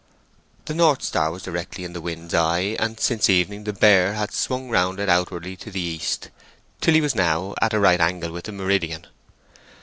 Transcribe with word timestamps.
The 0.65 0.73
North 0.73 1.03
Star 1.03 1.29
was 1.31 1.43
directly 1.43 1.83
in 1.83 1.93
the 1.93 2.01
wind's 2.01 2.33
eye, 2.33 2.75
and 2.79 2.99
since 2.99 3.29
evening 3.29 3.65
the 3.65 3.71
Bear 3.71 4.15
had 4.15 4.31
swung 4.33 4.71
round 4.71 4.99
it 4.99 5.09
outwardly 5.09 5.55
to 5.57 5.69
the 5.69 5.79
east, 5.79 6.31
till 6.79 6.95
he 6.95 7.01
was 7.01 7.13
now 7.13 7.53
at 7.61 7.71
a 7.75 7.79
right 7.79 8.01
angle 8.01 8.31
with 8.31 8.45
the 8.45 8.51
meridian. 8.51 9.05